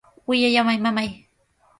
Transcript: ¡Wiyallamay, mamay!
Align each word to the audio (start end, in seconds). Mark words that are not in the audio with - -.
¡Wiyallamay, 0.27 0.77
mamay! 0.85 1.09